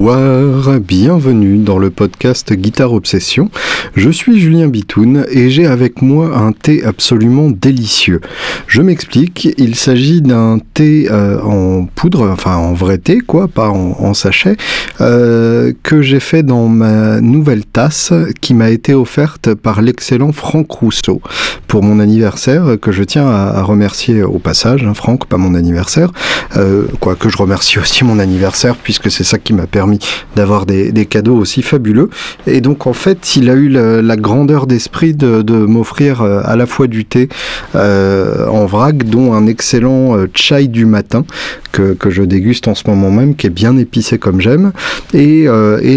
[0.00, 3.50] bonsoir, bienvenue dans le podcast Guitare Obsession.
[3.94, 8.22] Je suis Julien Bitoun et j'ai avec moi un thé absolument délicieux.
[8.66, 13.68] Je m'explique, il s'agit d'un thé euh, en poudre, enfin en vrai thé quoi, pas
[13.68, 14.56] en, sachet,
[15.02, 20.70] euh, que j'ai fait dans ma nouvelle tasse qui m'a été offerte par l'excellent Franck
[20.70, 21.20] Rousseau
[21.66, 26.10] pour mon anniversaire, que je tiens à, remercier au passage, hein, Franck, pas mon anniversaire,
[26.56, 29.89] euh, quoi que je remercie aussi mon anniversaire puisque c'est ça qui m'a permis
[30.36, 32.10] d'avoir des, cadeaux aussi fabuleux.
[32.46, 36.66] Et donc en fait, il a eu la, grandeur d'esprit de, m'offrir euh, à la
[36.66, 37.28] fois du thé
[37.74, 41.24] euh, en vrac, dont un excellent euh, chai du matin
[41.72, 44.72] que, je déguste en ce moment même, qui est bien épicé comme j'aime,
[45.14, 45.46] et,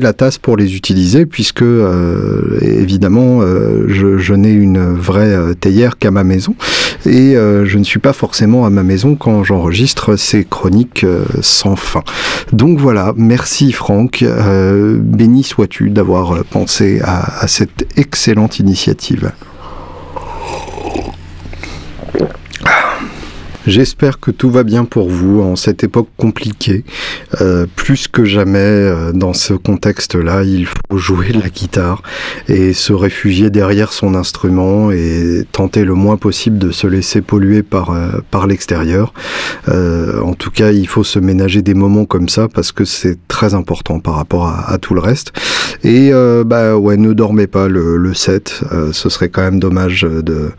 [0.02, 1.64] la tasse pour les utiliser, puisque
[2.62, 3.42] évidemment
[3.88, 6.56] je, je n'ai une vraie théière qu'à ma maison,
[7.06, 11.06] et je ne suis pas forcément à ma maison quand j'enregistre ces chroniques
[11.42, 12.04] sans fin.
[12.52, 19.34] Donc voilà, merci Franck, euh, béni sois-tu d'avoir pensé à cette excellente initiative.
[23.66, 26.84] J'espère que tout va bien pour vous en cette époque compliquée.
[27.40, 32.04] Euh, plus que jamais, euh, dans ce contexte-là, il faut jouer la guitare
[32.50, 37.64] et se réfugier derrière son instrument et tenter le moins possible de se laisser polluer
[37.64, 39.14] par, euh, par l'extérieur.
[39.70, 43.54] en tout cas, il faut se ménager des moments comme ça parce que c'est très
[43.54, 45.32] important par rapport à, tout le reste.
[45.84, 46.12] Et
[46.46, 48.62] bah ouais, ne dormez pas le, le 7.
[48.92, 50.52] ce serait quand même dommage de,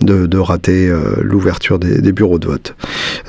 [0.00, 2.38] de, de rater l'ouverture des, des bureaux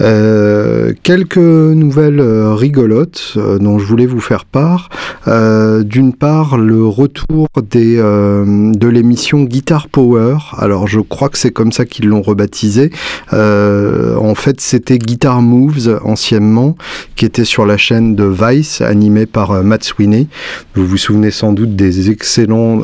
[0.02, 4.90] Euh, quelques nouvelles euh, rigolotes euh, dont je voulais vous faire part.
[5.26, 10.38] D'une part, le retour de l'émission Guitar Power.
[10.58, 12.92] Alors, je crois que c'est comme ça qu'ils l'ont rebaptisé.
[13.32, 16.76] en fait, c'était Guitar Moves anciennement,
[17.16, 20.28] qui était sur la chaîne de Vice, animé par Matt Sweeney.
[20.76, 22.82] Vous vous souvenez sans doute des excellents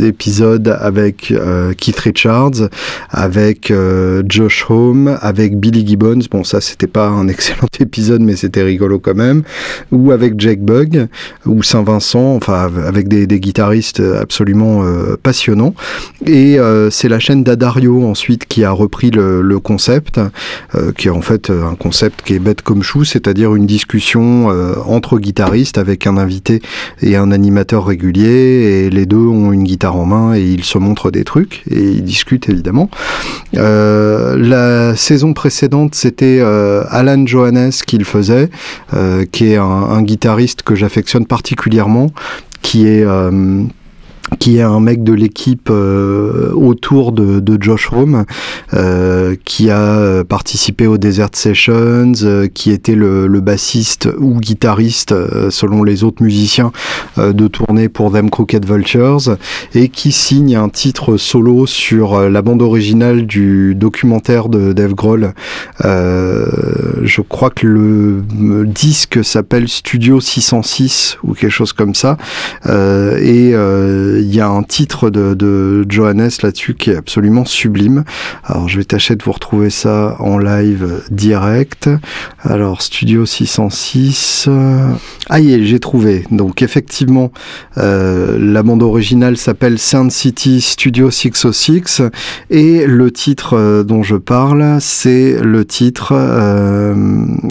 [0.00, 1.34] épisodes avec
[1.78, 2.68] Keith Richards,
[3.10, 3.72] avec
[4.28, 8.98] Josh Home, avec Billy Gibbons, bon ça c'était pas un excellent épisode mais c'était rigolo
[8.98, 9.42] quand même,
[9.92, 11.06] ou avec Jake Bug,
[11.46, 15.74] ou Saint-Vincent, enfin avec des, guitaristes absolument euh, passionnants.
[16.24, 20.20] Et euh, c'est la chaîne d'Adario ensuite qui a repris le, concept,
[20.74, 24.48] euh, qui est en fait un concept qui est bête comme chou, c'est-à-dire une discussion
[24.86, 26.60] entre guitaristes avec un invité
[27.02, 30.78] et un animateur régulier, et les deux ont une guitare en main et ils se
[30.78, 32.90] montrent des trucs et ils discutent évidemment.
[33.52, 38.50] la saison précédente, c'était euh, Alan Johannes qui le faisait,
[38.94, 42.10] euh, qui est un, guitariste que j'affectionne particulièrement,
[42.62, 43.62] qui est euh,
[44.38, 48.24] qui est un mec de l'équipe euh, autour de, de, Josh Home,
[48.74, 55.14] euh, qui a participé aux Desert Sessions, euh, qui était le, le, bassiste ou guitariste,
[55.50, 56.72] selon les autres musiciens,
[57.16, 59.36] de tournée pour Them Crooked Vultures,
[59.74, 65.32] et qui signe un titre solo sur la bande originale du documentaire de Dave Grohl.
[65.82, 72.16] je crois que le disque s'appelle Studio 606 ou quelque chose comme ça,
[72.64, 73.54] et
[74.18, 78.04] il y a un titre de, Johannes là-dessus qui est absolument sublime.
[78.44, 81.88] Alors je vais tâcher de vous retrouver ça en live direct.
[82.42, 84.48] Alors Studio 606.
[85.28, 86.24] Ah y j'ai trouvé.
[86.30, 87.30] Donc effectivement,
[87.78, 92.02] euh, la bande originale s'appelle Sound City Studio 606
[92.50, 96.94] et le titre euh, dont je parle, c'est le titre euh,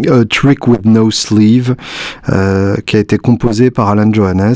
[0.10, 1.76] A Trick with No Sleeve
[2.86, 4.56] qui a été composé par Alan Johannes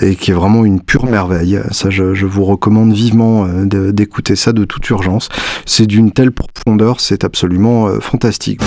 [0.00, 1.25] et qui est vraiment une pure merveille.
[1.70, 5.28] Ça, je, vous recommande vivement euh, d'écouter ça de toute urgence.
[5.64, 8.60] C'est d'une telle profondeur, c'est absolument euh, fantastique.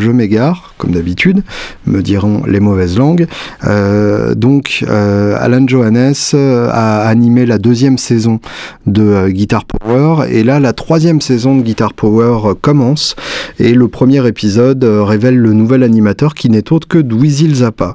[0.00, 1.42] Je m'égare, comme d'habitude,
[1.86, 3.26] me diront les mauvaises langues.
[3.64, 8.40] Euh, donc, euh, Alan Johannes a animé la deuxième saison
[8.86, 13.16] de Guitar Power, et là, la troisième saison de Guitar Power commence,
[13.58, 17.94] et le premier épisode révèle le nouvel animateur qui n'est autre que Dweezil Zappa.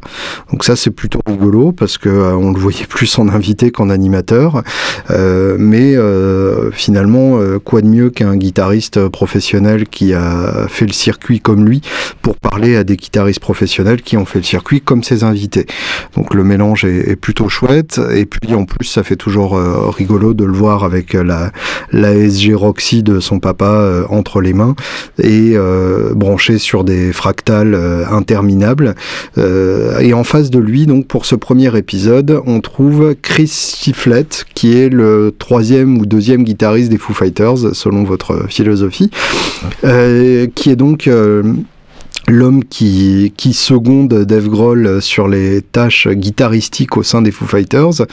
[0.52, 4.64] Donc ça, c'est plutôt rigolo, parce que on le voyait plus en invité qu'en animateur,
[5.10, 5.96] mais
[6.72, 11.82] finalement, quoi de mieux qu'un guitariste professionnel qui a fait le circuit comme lui
[12.22, 15.66] pour parler à des guitaristes professionnels qui ont fait le circuit comme ses invités.
[16.16, 20.34] Donc le mélange est, plutôt chouette et puis en plus ça fait toujours euh, rigolo
[20.34, 21.52] de le voir avec la,
[21.92, 24.76] la SG Roxy de son papa euh, entre les mains
[25.22, 27.76] et euh, branché sur des fractales
[28.10, 28.96] interminables.
[29.38, 34.78] et en face de lui, donc pour ce premier épisode, on trouve Chris Chiflett qui
[34.78, 39.10] est le troisième ou deuxième guitariste des Foo Fighters selon votre philosophie,
[39.82, 41.10] qui est donc
[42.28, 48.06] l'homme qui, qui seconde Dave Grohl sur les tâches guitaristiques au sein des Foo Fighters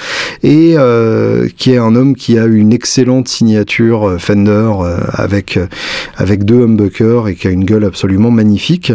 [0.42, 5.58] et euh, qui est un homme qui a une excellente signature euh, Fender euh, avec
[6.16, 8.92] avec deux humbuckers et qui a une gueule absolument magnifique.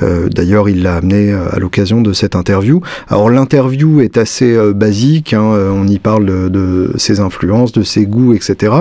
[0.00, 2.80] D'ailleurs, il l'a amené à l'occasion de cette interview.
[3.08, 8.34] Alors l'interview est assez basique, hein, on y parle de, ses influences, de ses goûts,
[8.34, 8.74] etc.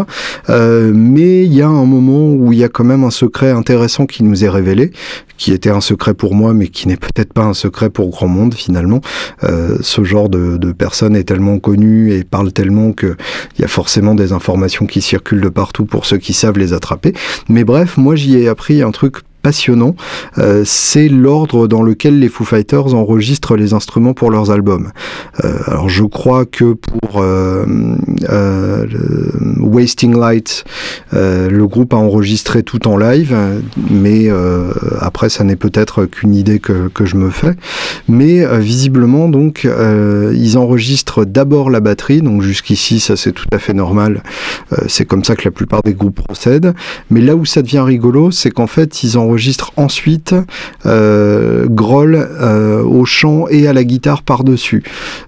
[0.50, 4.06] mais il y a un moment où il y a quand même un secret intéressant
[4.06, 4.92] qui nous est révélé,
[5.38, 8.54] qui était secret pour moi, mais qui n'est peut-être pas un secret pour grand monde
[8.54, 9.02] finalement.
[9.44, 13.16] Euh, ce genre de, de personne est tellement connu et parle tellement qu'il
[13.60, 17.14] y a forcément des informations qui circulent de partout pour ceux qui savent les attraper.
[17.50, 19.96] Mais bref, moi j'y ai appris un truc passionnant,
[20.38, 24.92] euh, c'est l'ordre dans lequel les Foo Fighters enregistrent les instruments pour leurs albums.
[25.44, 27.66] Euh, alors je crois que pour euh,
[29.60, 30.64] Wasting Light,
[31.12, 33.36] le groupe a enregistré tout en live,
[33.90, 34.30] mais
[35.00, 37.56] après ça n'est peut-être qu'une idée que, que, je me fais.
[38.08, 39.68] Mais visiblement donc
[40.34, 44.24] ils enregistrent d'abord la batterie, donc jusqu'ici ça c'est tout à fait normal,
[44.88, 46.74] c'est comme ça que la plupart des groupes procèdent.
[47.10, 50.36] Mais là où ça devient rigolo, c'est qu'en fait ils enregistrent enregistre ensuite
[50.86, 54.84] euh, Groll euh, au chant et à la guitare par-dessus.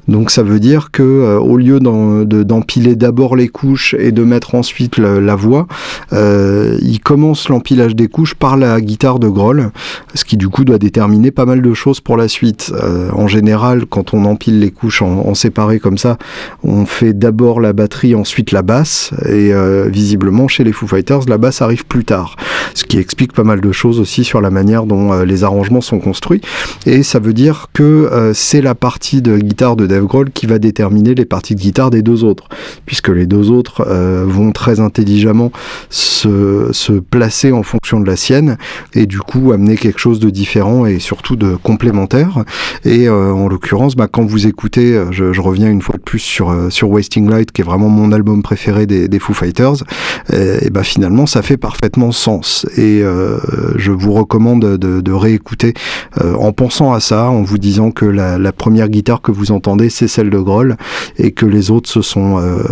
[0.10, 4.56] Donc ça veut dire que euh, au lieu d'empiler d'abord les couches et de mettre
[4.56, 5.68] ensuite la, voix,
[6.12, 9.72] il commence l'empilage des couches par la guitare de Groll,
[10.16, 12.74] ce qui du coup doit déterminer pas mal de choses pour la suite.
[13.14, 16.18] en général, quand on empile les couches en, en séparé comme ça,
[16.64, 19.52] on fait d'abord la batterie, ensuite la basse, et
[19.88, 22.36] visiblement chez les Foo Fighters, la basse arrive plus tard,
[22.74, 25.82] ce qui explique pas mal de choses aussi sur la manière dont euh, les arrangements
[25.82, 26.42] sont construits.
[26.86, 30.46] Et ça veut dire que euh, c'est la partie de guitare de Dave Grohl qui
[30.46, 32.50] va déterminer les parties de guitare des deux autres,
[32.86, 35.52] puisque les deux autres euh, vont très intelligemment
[35.90, 36.72] se,
[37.10, 38.58] placer en fonction de la sienne
[38.94, 42.44] et du coup amener quelque chose de différent et surtout de complémentaire.
[42.86, 46.90] Et en l'occurrence, bah, quand vous écoutez, je, reviens une fois de plus sur, sur
[46.90, 49.84] Wasting Light, qui est vraiment mon album préféré des, Foo Fighters,
[50.32, 52.66] et, bah, finalement ça fait parfaitement sens.
[52.78, 53.40] Et euh,
[53.84, 55.74] je vous recommande de, réécouter
[56.22, 59.90] euh, en pensant à ça, en vous disant que la, première guitare que vous entendez,
[59.90, 60.78] c'est celle de Groll,
[61.18, 62.64] et que les autres se sont, euh,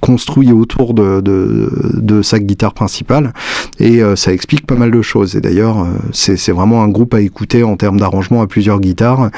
[0.00, 3.32] construits autour de, de, sa guitare principale.
[3.80, 5.34] Et euh, ça explique pas mal de choses.
[5.36, 9.30] Et d'ailleurs, c'est vraiment un groupe à écouter en termes d'arrangement à plusieurs guitares.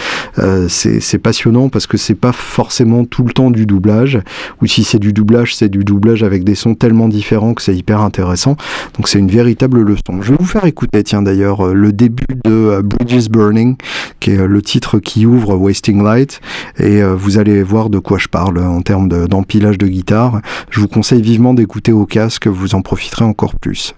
[0.68, 4.18] c'est passionnant parce que c'est pas forcément tout le temps du doublage,
[4.60, 7.76] ou si c'est du doublage, c'est du doublage avec des sons tellement différents que c'est
[7.76, 8.56] hyper intéressant.
[8.96, 10.15] Donc c'est une véritable leçon.
[10.22, 13.76] Je vais vous faire écouter, tiens d'ailleurs, euh, le début de euh, Bridges Burning,
[14.20, 16.40] qui est euh, le titre qui ouvre Wasting Light,
[16.78, 20.40] et vous allez voir de quoi je parle en termes d'empilage de, de guitare.
[20.70, 23.94] Je vous conseille vivement d'écouter au casque, vous en profiterez encore plus.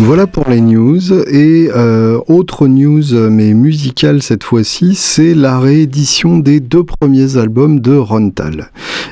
[0.00, 1.12] Voilà pour les news.
[1.28, 7.80] Et euh, autre news, mais musicale cette fois-ci, c'est la réédition des deux premiers albums
[7.80, 8.70] de Rontal.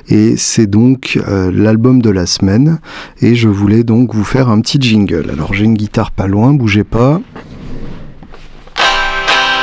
[0.08, 2.78] Et c'est donc euh, l'album de la semaine.
[3.20, 5.28] Et je voulais donc vous faire un petit jingle.
[5.32, 7.20] Alors j'ai une guitare pas loin, bougez pas.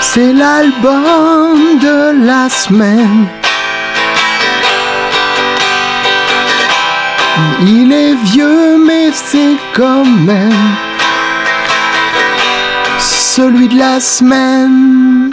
[0.01, 3.27] C'est l'album de la semaine.
[7.62, 10.93] Il est vieux, mais c'est quand même
[13.36, 15.32] celui de la semaine.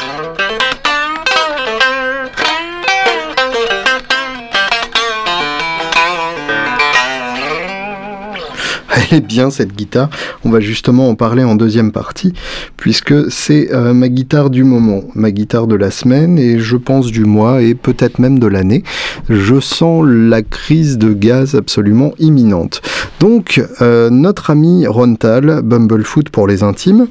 [8.88, 10.08] Elle est bien cette guitare.
[10.46, 12.32] On va justement en parler en deuxième partie,
[12.78, 17.08] puisque c'est euh, ma guitare du moment, ma guitare de la semaine et je pense
[17.08, 18.82] du mois et peut-être même de l'année.
[19.28, 22.80] Je sens la crise de gaz absolument imminente.
[23.20, 27.06] Donc, euh, notre ami Rontal, Bumblefoot pour les intimes,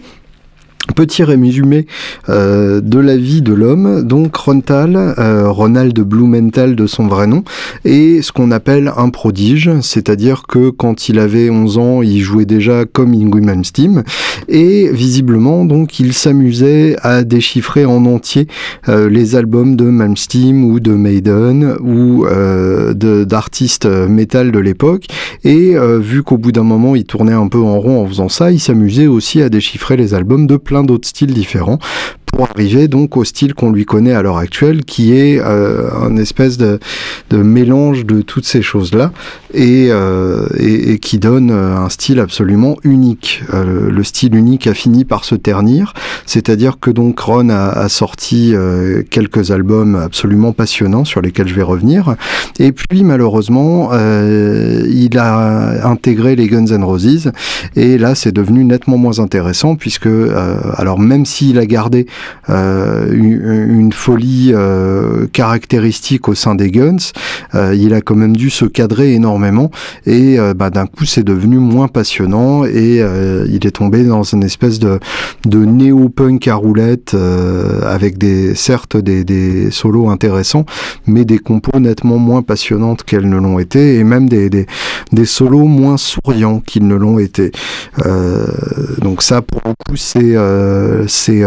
[0.95, 1.85] Petit résumé
[2.29, 7.43] euh, de la vie de l'homme, donc Rontal, euh, Ronald Blumenthal de son vrai nom,
[7.85, 12.45] est ce qu'on appelle un prodige, c'est-à-dire que quand il avait 11 ans, il jouait
[12.45, 14.03] déjà comme Ingrid Malmsteen,
[14.47, 18.47] et visiblement donc il s'amusait à déchiffrer en entier
[18.87, 22.25] euh, les albums de Malmsteen ou de Maiden ou
[23.25, 25.05] d'artistes métal de l'époque,
[25.43, 28.51] et vu qu'au bout d'un moment il tournait un peu en rond en faisant ça,
[28.51, 31.79] il s'amusait aussi à déchiffrer les albums de plein d'autres styles différents
[32.31, 36.15] pour arriver donc au style qu'on lui connaît à l'heure actuelle, qui est euh, un
[36.17, 36.79] espèce de,
[37.29, 39.11] de, mélange de toutes ces choses-là
[39.53, 43.43] et, euh, et, et, qui donne euh, un style absolument unique.
[43.53, 45.93] Euh, le style unique a fini par se ternir,
[46.25, 51.55] c'est-à-dire que donc Ron a, a sorti euh, quelques albums absolument passionnants sur lesquels je
[51.55, 52.15] vais revenir,
[52.59, 57.31] et puis malheureusement il a intégré les Guns N' Roses.
[57.75, 60.09] Et là c'est devenu nettement moins intéressant puisque
[60.75, 62.05] alors même s'il a gardé
[62.47, 67.11] une, une, folie euh, caractéristique au sein des Guns.
[67.55, 69.71] Euh, il a quand même dû se cadrer énormément
[70.05, 73.01] et bah, d'un coup c'est devenu moins passionnant et
[73.47, 74.99] il est tombé dans une espèce de,
[75.45, 77.15] de néo-punk à roulette
[77.85, 80.65] avec des certes des, des, solos intéressants
[81.07, 84.65] mais des compos nettement moins passionnantes qu'elles ne l'ont été et même des, des,
[85.11, 87.51] des solos moins souriants qu'ils ne l'ont été.
[88.05, 88.45] Euh,
[89.01, 91.43] donc ça pour le coup c'est euh, c'est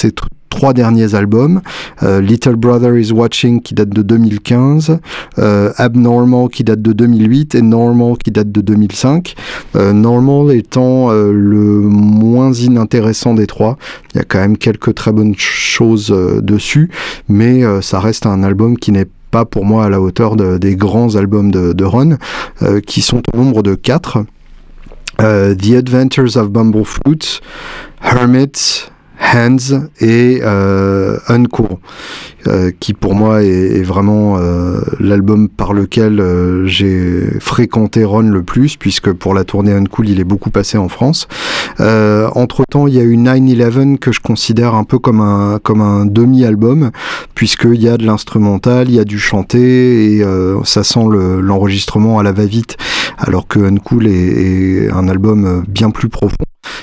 [0.00, 0.12] ces
[0.48, 1.60] trois derniers albums,
[2.02, 4.98] euh, Little Brother is Watching qui date de 2015,
[5.38, 9.34] euh, Abnormal qui date de 2008 et Normal qui date de 2005.
[9.76, 13.76] Euh, Normal étant le moins inintéressant des trois.
[14.14, 16.90] Il y a quand même quelques très bonnes choses dessus,
[17.28, 20.76] mais ça reste un album qui n'est pas pour moi à la hauteur de, des
[20.76, 22.16] grands albums de, Ron,
[22.86, 24.24] qui sont au nombre de quatre.
[25.18, 27.40] The Adventures of Bumblefoot,
[28.02, 31.78] Hermit, Hands et euh, Uncool,
[32.46, 38.42] euh, qui pour moi est, vraiment euh, l'album par lequel euh, j'ai fréquenté Ron le
[38.42, 41.28] plus, puisque pour la tournée Uncool, il est beaucoup passé en France.
[41.80, 45.58] Euh, entre temps, il y a eu 9-11 que je considère un peu comme un,
[45.62, 46.90] comme un demi-album,
[47.34, 50.24] puisqu'il y a de l'instrumental, il y a du chanté, et
[50.64, 51.04] ça sent
[51.40, 52.76] l'enregistrement le, à la va-vite,
[53.18, 56.36] alors que Uncool est, est un album bien plus profond.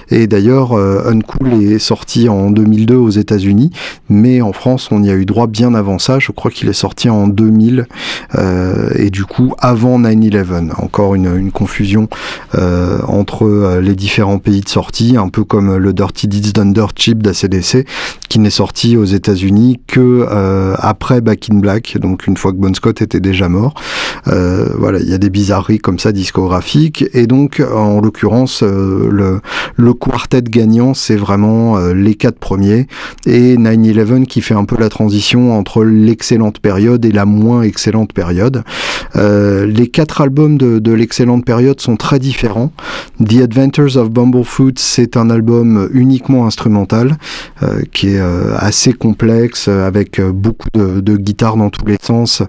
[0.09, 3.71] Et d'ailleurs, Uncool est sorti en 2002 aux États-Unis,
[4.09, 6.19] mais en France, on y a eu droit bien avant ça.
[6.19, 7.87] Je crois qu'il est sorti en 2000,
[8.35, 10.71] euh, et du coup, avant 9-11.
[10.77, 12.07] Encore une, confusion
[12.55, 16.93] euh, entre euh, les différents pays de sortie, un peu comme le Dirty Deeds Dirt
[16.95, 17.85] Cheap d'ACDC,
[18.29, 20.25] qui n'est sorti aux États-Unis que
[20.77, 23.73] après Back in Black, donc une fois que Bon Scott était déjà mort.
[24.25, 29.39] Voilà, il y a des bizarreries comme ça discographiques, et donc, en l'occurrence, le
[29.75, 32.87] le quartet gagnant, c'est vraiment les quatre premiers.
[33.25, 38.13] Et 9-11 qui fait un peu la transition entre l'excellente période et la moins excellente
[38.13, 38.63] période.
[39.15, 42.71] Euh, les quatre albums de, l'excellente période sont très différents.
[43.23, 47.17] The Adventures of Bumblefoot, c'est un album uniquement instrumental,
[47.63, 52.43] euh, qui est euh, assez complexe, avec beaucoup de, guitares dans tous les sens,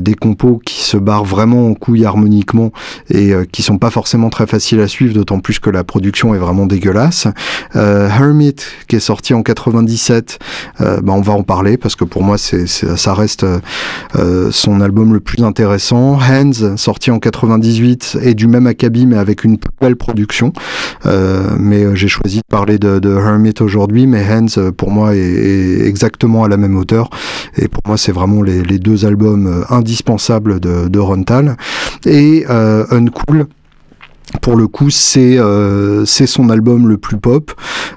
[0.00, 2.72] des compos qui se barrent vraiment en couilles harmoniquement
[3.10, 6.38] et qui sont pas forcément très faciles à suivre, d'autant plus que la production est
[6.38, 7.26] vraiment dégueulasse.
[7.74, 8.56] Hermit,
[8.88, 10.38] qui est sorti en 97,
[10.80, 13.44] euh, bah on va en parler parce que pour moi, c'est, ça reste
[14.16, 16.18] euh, son album le plus intéressant.
[16.18, 20.52] Hands, sorti en 98, est du même acabit mais avec une belle production.
[21.06, 26.44] Euh, mais j'ai choisi de parler de, Hermit aujourd'hui, mais Hands, pour moi, est, exactement
[26.44, 27.10] à la même hauteur.
[27.56, 31.56] Et pour moi, c'est vraiment les, les deux albums indispensables de, de Rontal.
[32.06, 33.46] Et Uncool
[34.40, 37.52] pour le coup, c'est euh, c'est son album le plus pop.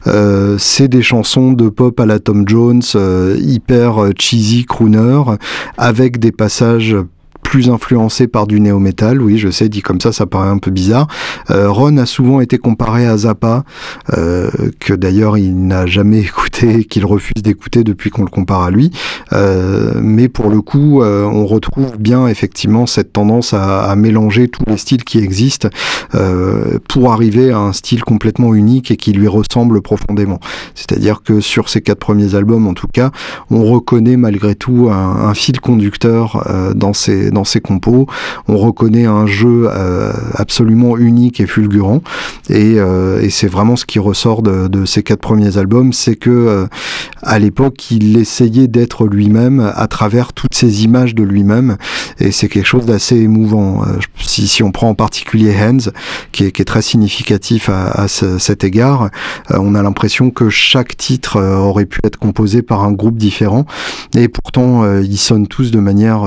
[0.08, 5.22] Euh, c'est des chansons de pop à la Tom Jones, euh, hyper cheesy crooner,
[5.78, 6.96] avec des passages
[7.46, 9.22] plus influencé par du néo-metal.
[9.22, 11.08] Oui, je sais, dit comme ça, ça paraît un peu bizarre.
[11.52, 13.64] Euh, Ron a souvent été comparé à Zappa,
[14.18, 14.50] euh,
[14.80, 18.90] que d'ailleurs il n'a jamais écouté, qu'il refuse d'écouter depuis qu'on le compare à lui.
[19.32, 24.64] Euh, mais pour le coup, on retrouve bien effectivement cette tendance à, à mélanger tous
[24.66, 25.70] les styles qui existent
[26.90, 30.40] pour arriver à un style complètement unique et qui lui ressemble profondément.
[30.74, 33.12] C'est-à-dire que sur ces quatre premiers albums, en tout cas,
[33.52, 38.08] on reconnaît malgré tout un, un fil conducteur dans ces dans ses compos.
[38.48, 42.02] On reconnaît un jeu euh, absolument unique et fulgurant.
[42.50, 46.30] Euh, et, c'est vraiment ce qui ressort de, de, ces quatre premiers albums, c'est que
[46.30, 46.68] euh,
[47.22, 51.78] à l'époque, il essayait d'être lui-même à travers toutes ces images de lui-même.
[52.20, 53.84] Et c'est quelque chose d'assez émouvant.
[54.18, 55.92] Si, on prend en particulier Hands,
[56.32, 59.10] qui est, très significatif à, à cet égard,
[59.50, 63.66] on a l'impression que chaque titre aurait pu être composé par un groupe différent.
[64.16, 66.24] Et pourtant, ils sonnent tous de manière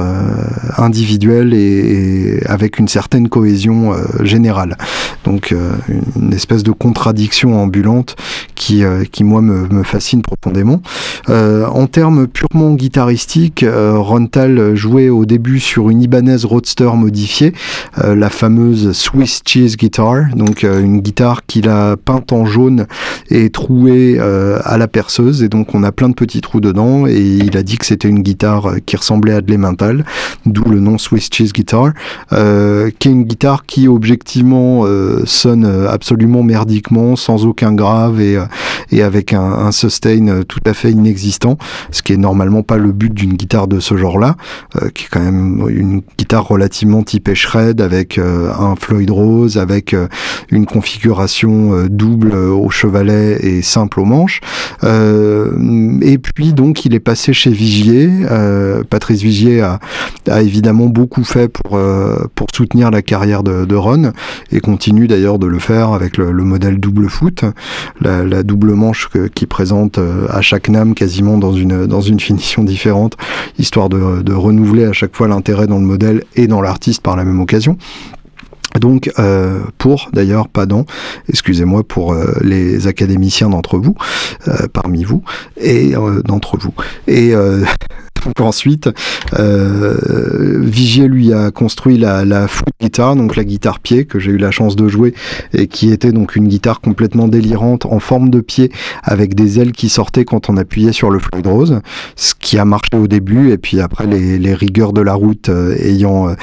[0.77, 4.77] individuelle individuel et, avec une certaine cohésion euh, générale.
[5.25, 5.73] Donc euh,
[6.21, 8.17] une espèce de contradiction ambulante
[8.57, 10.83] qui, euh, qui moi me, me fascine profondément.
[11.29, 17.53] en termes purement guitaristiques, Rontal jouait au début sur une Ibanez Roadster modifiée,
[17.97, 22.87] la fameuse Swiss Cheese Guitar, donc une guitare qu'il a peinte en jaune
[23.31, 27.21] et trouée à la perceuse, et donc on a plein de petits trous dedans, et
[27.21, 30.05] il a dit que c'était une guitare qui ressemblait à de l'emmental,
[30.47, 31.93] d'où le nom Swiss Cheese Guitar,
[32.33, 38.37] euh, qui est une guitare qui objectivement euh, sonne absolument merdiquement, sans aucun grave et,
[38.37, 38.45] euh,
[38.91, 41.59] et avec un, sustain tout à fait inexistant,
[41.91, 44.37] ce qui est normalement pas le but d'une guitare de ce genre-là,
[44.95, 49.95] qui est quand même une guitare relativement typée shred avec un Floyd Rose, avec
[50.51, 54.41] une configuration double au chevalet et simple au manche.
[54.83, 58.11] et puis donc il est passé chez Vigier.
[58.89, 64.13] Patrice Vigier a évidemment beaucoup fait pour, euh, pour soutenir la carrière de, Ron
[64.51, 67.45] et continue d'ailleurs de le faire avec le, modèle double foot,
[68.01, 72.65] la, double manche qui présente euh, à chaque NAM quasiment dans une, dans une finition
[72.65, 73.17] différente,
[73.59, 77.25] histoire de, renouveler à chaque fois l'intérêt dans le modèle et dans l'artiste par la
[77.25, 77.77] même occasion.
[78.79, 80.85] Donc, euh, pour d'ailleurs, pas dans,
[81.29, 83.97] excusez-moi pour les académiciens d'entre vous,
[84.73, 85.23] parmi vous,
[85.57, 86.75] et d'entre vous.
[87.07, 87.33] Et
[88.25, 88.91] donc ensuite,
[89.37, 94.37] Vigier lui a construit la, la foot guitare, donc la guitare pied que j'ai eu
[94.37, 95.15] la chance de jouer
[95.53, 98.71] et qui était donc une guitare complètement délirante en forme de pied
[99.03, 101.81] avec des ailes qui sortaient quand on appuyait sur le Floyd Rose,
[102.17, 105.51] ce qui a marché au début et puis après les, les rigueurs de la route
[105.81, 106.35] ayant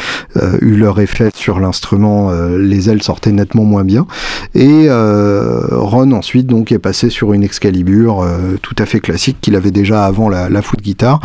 [0.62, 1.86] eu leur effet sur l'instrument
[2.32, 4.06] euh, les ailes sortaient nettement moins bien.
[4.54, 9.38] Et euh, Ron ensuite donc est passé sur une Excalibur euh, tout à fait classique
[9.42, 11.20] qu'il avait déjà avant la, la foot guitare,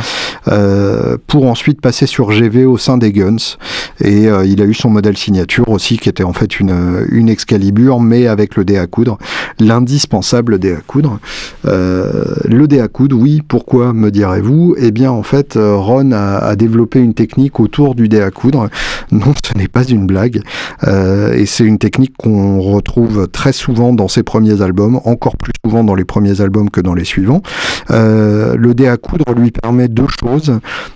[1.26, 3.56] pour ensuite passer sur GV au sein des Guns.
[4.02, 8.26] Et il a eu son modèle signature aussi qui était en fait une, Excalibur mais
[8.26, 9.18] avec le dé à coudre,
[9.60, 11.20] l'indispensable dé à coudre.
[11.64, 14.74] le dé à coudre, oui, pourquoi me direz-vous?
[14.78, 18.68] Eh bien en fait Ron a, développé une technique autour du dé à coudre.
[19.12, 20.42] Non, ce n'est pas une blague.
[20.86, 25.52] Euh, et c'est une technique qu'on retrouve très souvent dans ses premiers albums, encore plus
[25.64, 27.42] souvent dans les premiers albums que dans les suivants.
[27.90, 30.29] Euh, le dé à coudre lui permet deux choses.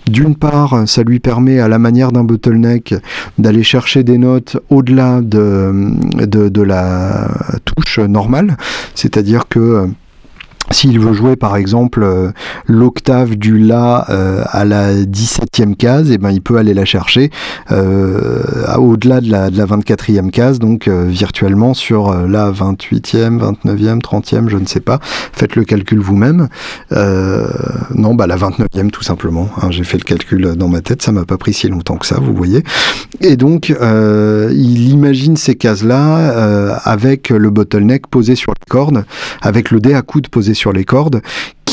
[0.07, 2.94] D'une part, ça lui permet, à la manière d'un bottleneck,
[3.38, 7.29] d'aller chercher des notes au-delà de, la
[7.64, 8.57] touche normale.
[8.94, 9.88] C'est-à-dire que
[10.70, 12.33] s'il veut jouer par exemple euh,
[12.66, 16.85] l'octave du La euh, à la 17e case, et eh ben il peut aller la
[16.85, 17.31] chercher
[17.70, 18.42] euh,
[18.77, 24.57] au-delà de la, de la 24e case, donc virtuellement sur la 28e, 29e, 30e, je
[24.57, 25.00] ne sais pas.
[25.33, 26.48] Faites le calcul vous-même.
[26.90, 29.48] non, bah la 29e tout simplement.
[29.61, 32.07] Hein, J'ai fait le calcul dans ma tête, ça m'a pas pris si longtemps que
[32.07, 32.62] ça, vous voyez.
[33.20, 39.05] Et donc il imagine ces cases-là avec le bottleneck posé sur les cordes,
[39.42, 41.23] avec le dé à coude posé sur les cordes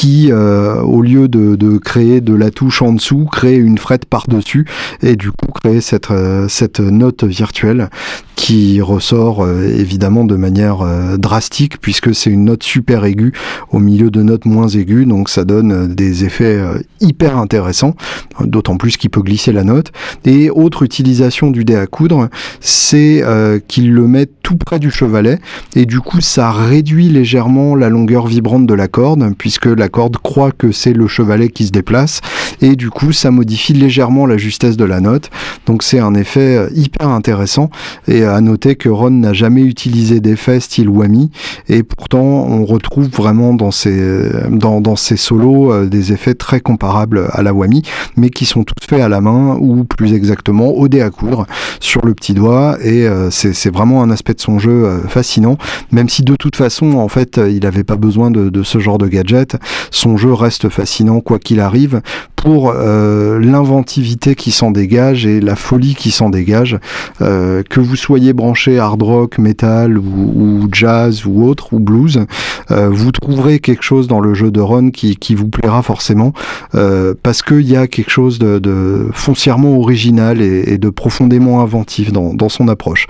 [0.01, 4.05] qui, euh, au lieu de, de, créer de la touche en dessous, crée une frette
[4.05, 4.65] par-dessus
[5.03, 7.87] et du coup crée cette, euh, cette note virtuelle
[8.35, 10.79] qui ressort euh, évidemment de manière
[11.19, 13.33] drastique puisque c'est une note super aiguë
[13.69, 16.59] au milieu de notes moins aiguës, donc ça donne des effets
[16.99, 17.95] hyper intéressants,
[18.43, 19.91] d'autant plus qu'il peut glisser la note.
[20.25, 22.27] Et autre utilisation du dé à coudre,
[22.59, 23.23] c'est
[23.67, 25.39] qu'il le met tout près du chevalet
[25.75, 30.17] et du coup ça réduit légèrement la longueur vibrante de la corde puisque la corde
[30.17, 32.21] croit que c'est le chevalet qui se déplace.
[32.61, 35.29] Et du coup ça modifie légèrement la justesse de la note.
[35.65, 37.69] Donc c'est un effet euh, hyper intéressant.
[38.07, 41.31] Et à noter que Ron n'a jamais utilisé d'effet style whammy.
[41.69, 46.59] Et pourtant on retrouve vraiment dans ses, dans, dans ses solos euh, des effets très
[46.59, 47.83] comparables à la whammy
[48.15, 51.45] mais qui sont tous faits à la main ou plus exactement au dé à coudre
[51.79, 52.77] sur le petit doigt.
[52.83, 55.57] Et euh, c'est vraiment un aspect de son jeu fascinant.
[55.91, 59.07] Même si de toute façon en fait il n'avait pas besoin de, ce genre de
[59.07, 59.57] gadget
[59.89, 62.01] son jeu reste fascinant quoi qu'il arrive
[62.35, 66.79] pour l'inventivité qui s'en dégage et la folie qui s'en dégage
[67.21, 72.25] euh, que vous soyez branché hard rock, metal ou, jazz ou autre ou blues,
[72.71, 76.33] euh, vous trouverez quelque chose dans le jeu de Ron qui, vous plaira forcément
[76.75, 82.33] euh, parce qu'il y a quelque chose de, foncièrement original et, de profondément inventif dans,
[82.33, 83.07] dans son approche.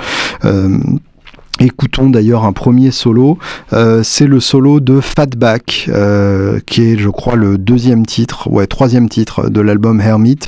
[1.62, 3.38] Écoutons d'ailleurs un premier solo,
[3.72, 8.66] euh, c'est le solo de Fatback, euh, qui est je crois le deuxième titre, ouais
[8.66, 10.40] troisième titre de l'album Hermit,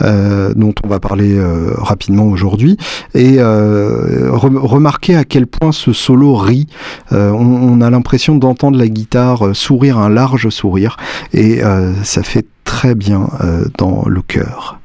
[0.00, 1.38] euh, dont on va parler
[1.76, 2.78] rapidement aujourd'hui.
[3.14, 6.66] Et remarquez à quel point ce solo rit,
[7.10, 10.96] on, a l'impression d'entendre la guitare sourire un large sourire,
[11.34, 11.60] et
[12.04, 13.28] ça fait très bien
[13.76, 14.78] dans le cœur.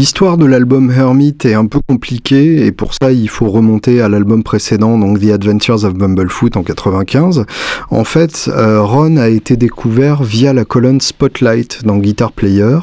[0.00, 4.08] L'histoire de l'album Hermit est un peu compliquée et pour ça il faut remonter à
[4.08, 7.44] l'album précédent, donc The Adventures of Bumblefoot en 95.
[7.90, 12.78] En fait, euh, Ron a été découvert via la colonne Spotlight dans Guitar Player,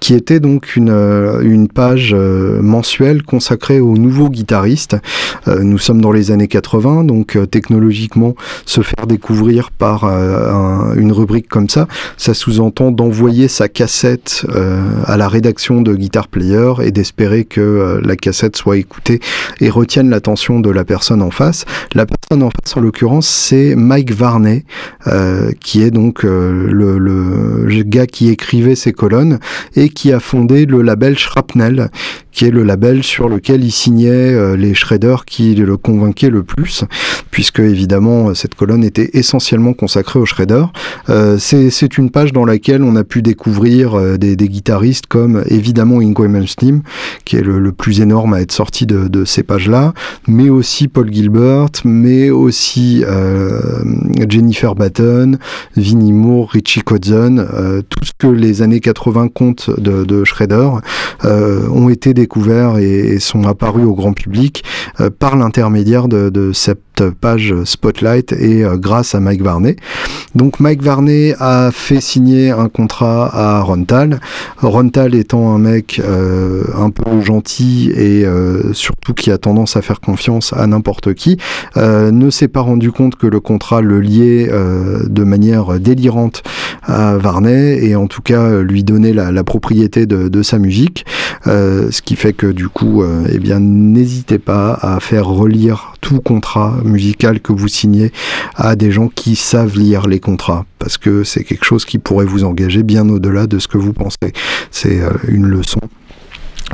[0.00, 4.96] qui était donc une, euh, page euh, mensuelle consacrée aux nouveaux guitaristes.
[5.46, 10.04] nous sommes dans les années 80, donc technologiquement se faire découvrir par
[10.96, 14.44] une rubrique comme ça, ça sous-entend d'envoyer sa cassette
[15.04, 19.20] à la rédaction de Guitar Player et d'espérer que euh, la cassette soit écoutée
[19.60, 21.64] et retienne l'attention de la personne en face.
[21.94, 24.64] La personne en face, en l'occurrence, c'est Mike Varney,
[25.06, 29.38] euh, qui est donc euh, le, gars qui écrivait ces colonnes
[29.76, 31.90] et qui a fondé le label Shrapnel,
[32.32, 36.84] qui est le label sur lequel il signait les shredders qui le convainquaient le plus,
[37.30, 40.72] puisque évidemment cette colonne était essentiellement consacrée aux shredders.
[41.38, 46.24] C'est une page dans laquelle on a pu découvrir des, guitaristes comme évidemment Ingo
[47.24, 49.92] Qui est le, plus énorme à être sorti de, de ces pages-là,
[50.28, 53.82] mais aussi Paul Gilbert, mais aussi euh,
[54.28, 55.38] Jennifer Batten,
[55.76, 57.46] Vinnie Moore, Richie Kotzen,
[57.88, 60.68] tout ce que les années 80 comptent de, de shredder
[61.22, 64.64] ont été découverts et, sont apparus au grand public
[65.00, 66.80] euh, par l'intermédiaire de, cette
[67.20, 69.76] page Spotlight et euh, grâce à Mike Varney.
[70.34, 74.20] Donc Mike Varney a fait signer un contrat à Rontal.
[74.58, 78.24] Rontal étant un mec euh, un peu gentil et
[78.72, 81.36] surtout qui a tendance à faire confiance à n'importe qui,
[81.76, 86.42] ne s'est pas rendu compte que le contrat le liait de manière délirante
[86.82, 91.04] à Varney et en tout cas lui donnait la, propriété de, de, sa musique,
[91.44, 96.20] ce qui fait que du coup, euh, eh bien, n'hésitez pas à faire relire tout
[96.20, 98.12] contrat musical que vous signez
[98.54, 102.26] à des gens qui savent lire les contrats, parce que c'est quelque chose qui pourrait
[102.26, 104.32] vous engager bien au-delà de ce que vous pensez.
[104.70, 105.80] C'est euh, une leçon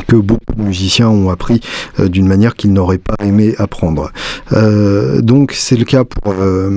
[0.06, 1.60] que beaucoup de musiciens ont appris
[2.00, 4.10] euh, d'une manière qu'ils n'auraient pas aimé apprendre.
[4.52, 6.70] Euh, donc c'est le cas pour, euh,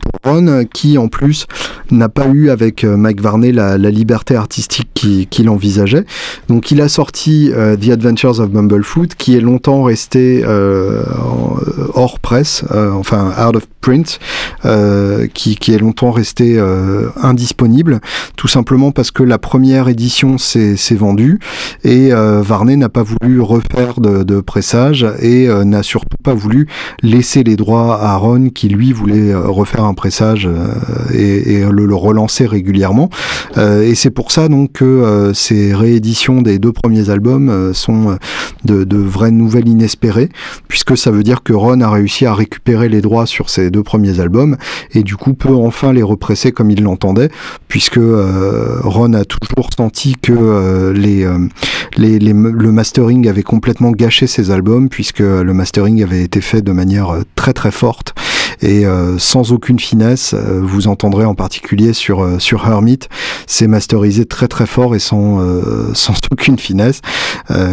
[0.00, 1.46] pour, Ron, qui en plus
[1.90, 4.88] n'a pas eu avec Mike Varney la, la liberté artistique
[5.30, 6.04] qu'il envisageait.
[6.48, 10.44] Donc il a sorti The Adventures of Bumblefoot, qui est longtemps resté
[11.94, 14.20] hors presse, enfin out of print,
[15.32, 16.62] qui, qui est longtemps resté
[17.22, 18.00] indisponible,
[18.36, 21.38] tout simplement parce que la première édition s'est vendue
[21.82, 22.12] et
[22.50, 26.66] Varney n'a pas voulu refaire de, pressage et n'a surtout pas voulu
[27.04, 30.48] laisser les droits à Ron qui lui voulait refaire un pressage
[31.14, 33.08] et, le, relancer régulièrement.
[33.56, 38.18] et c'est pour ça donc que ces rééditions des deux premiers albums sont
[38.64, 40.28] de, vraies nouvelles inespérées,
[40.66, 43.84] puisque ça veut dire que Ron a réussi à récupérer les droits sur ses deux
[43.84, 44.56] premiers albums
[44.92, 47.30] et du coup peut enfin les represser comme il l'entendait,
[47.68, 51.48] puisque euh, Ron a toujours senti que euh, euh,
[51.96, 56.62] les, les, le mastering avait complètement gâché ses albums, puisque le mastering avait été fait
[56.62, 58.14] de manière très très forte
[58.62, 58.84] et
[59.18, 60.34] sans aucune finesse.
[60.34, 63.00] vous entendrez en particulier sur, sur Hermit,
[63.46, 65.40] c'est masterisé très très fort et sans,
[65.94, 67.00] sans aucune finesse,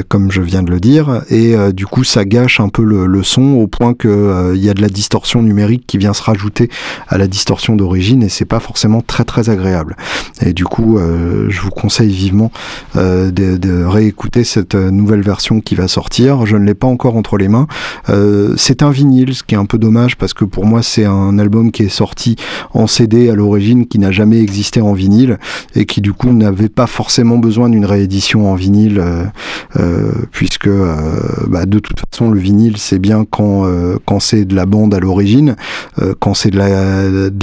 [0.08, 3.24] comme je viens de le dire, et du coup ça gâche un peu le, le
[3.24, 6.70] son au point que il y a de la distorsion numérique qui vient se rajouter
[7.08, 9.96] à la distorsion d'origine et c'est pas forcément très très agréable.
[10.42, 12.52] Et du coup, euh, je vous conseille vivement
[12.96, 16.46] euh, de, de, réécouter cette euh, nouvelle version qui va sortir.
[16.46, 17.68] Je ne l'ai pas encore entre les mains.
[18.10, 21.06] Euh, c'est un vinyle, ce qui est un peu dommage parce que pour moi c'est
[21.06, 22.36] un album qui est sorti
[22.74, 25.38] en CD à l'origine, qui n'a jamais existé en vinyle
[25.76, 29.04] et qui du coup n'avait pas forcément besoin d'une réédition en vinyle
[29.80, 30.70] euh, puisque
[31.48, 33.66] bah, de toute façon le vinyle c'est bien quand
[34.20, 35.56] c'est de la bande à l'origine,
[36.20, 36.58] quand c'est de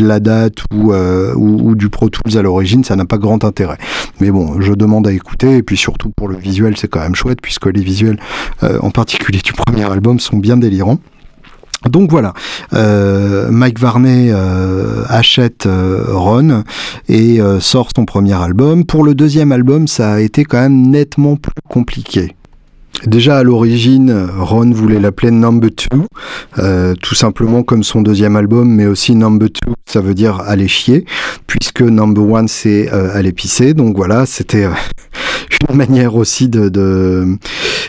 [0.05, 3.79] la, date ou, ou, du Pro Tools à l'origine, ça n'a pas grand intérêt.
[4.21, 7.15] Mais bon, je demande à écouter, et puis surtout pour le visuel, c'est quand même
[7.15, 8.19] chouette, puisque les visuels,
[8.63, 10.99] euh, en particulier du premier album, sont bien délirants.
[11.91, 12.33] Donc voilà,
[12.73, 16.65] euh, Mike Varney euh, achète Ron
[17.09, 18.85] et sort son premier album.
[18.85, 22.35] Pour le deuxième album, ça a été quand même nettement plus compliqué.
[23.07, 26.07] Déjà à l'origine, Ron voulait l'appeler Number Two,
[26.59, 30.69] euh, tout simplement comme son deuxième album, mais aussi Number Two, ça veut dire aller
[30.69, 31.05] chier,
[31.47, 33.75] puisque Number One c'est euh, aller pisser.
[33.75, 34.67] Donc voilà, c'était
[35.71, 37.37] une manière aussi de de,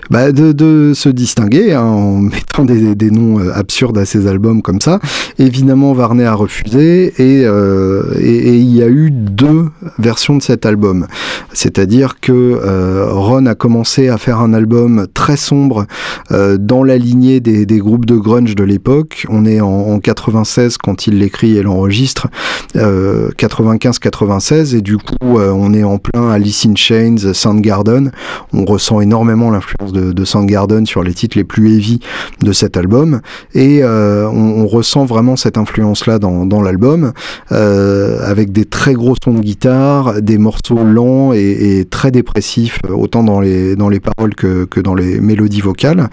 [0.09, 4.27] bah, de, de se distinguer hein, en mettant des, des, noms euh, absurdes à ses
[4.27, 4.99] albums comme ça.
[5.39, 9.65] Évidemment, Varney a refusé et, euh, et, et, il y a eu deux
[9.99, 11.07] versions de cet album.
[11.53, 15.85] C'est-à-dire que euh, Ron a commencé à faire un album très sombre
[16.31, 19.25] euh, dans la lignée des, groupes de grunge de l'époque.
[19.29, 22.27] On est en, en 96 quand il l'écrit et l'enregistre,
[22.75, 28.11] 95-96 et du coup on est en plein Alice in Chains, Soundgarden.
[28.53, 31.99] On ressent énormément l'influence de, de Soundgarden sur les titres les plus heavy
[32.41, 33.21] de cet album.
[33.53, 37.13] Et euh, on, ressent vraiment cette influence-là dans, l'album,
[37.51, 42.79] euh, avec des très gros sons de guitare, des morceaux lents et, et, très dépressifs,
[42.89, 46.09] autant dans les, dans les paroles que, que dans les mélodies vocales.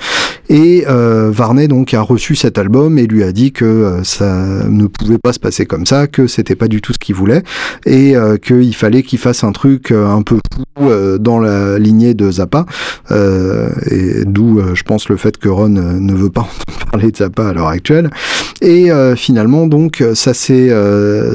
[0.52, 4.68] Et euh, Varney donc a reçu cet album et lui a dit que euh, ça
[4.68, 7.42] ne pouvait pas se passer comme ça, que c'était pas du tout ce qu'il voulait
[7.86, 12.30] et euh, qu'il fallait qu'il fasse un truc un peu fou dans la lignée de
[12.30, 12.66] Zappa.
[13.10, 16.46] et d'où je pense le fait que Ron ne veut pas
[16.92, 18.10] parler de Zappa à l'heure actuelle.
[18.60, 20.70] Et finalement donc ça s'est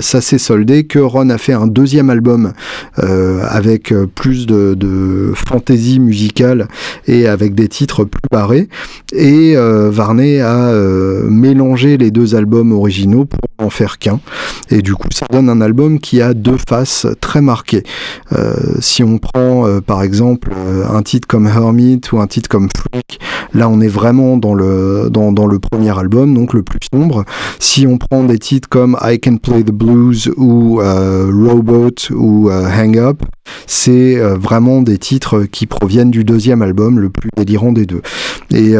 [0.01, 2.53] ça s'est soldé que Ron a fait un deuxième album
[2.95, 6.67] avec plus de, de fantaisie musicale
[7.07, 8.69] et avec des titres plus barrés
[9.13, 14.19] et euh, Varney a euh, mélangé les deux albums originaux pour en faire qu'un.
[14.69, 17.83] Et du coup ça donne un album qui a deux faces très marquées.
[18.33, 22.49] Euh, si on prend euh, par exemple euh, un titre comme Hermit ou un titre
[22.49, 23.19] comme Freak
[23.53, 27.23] là on est vraiment dans le dans, dans le premier album donc le plus sombre.
[27.59, 32.97] Si on prend des titres comme I Can Play the Blues ou Robot ou Hang
[32.97, 33.23] Up
[33.65, 38.01] c'est vraiment des titres qui proviennent du deuxième album le plus délirant des deux.
[38.51, 38.75] Et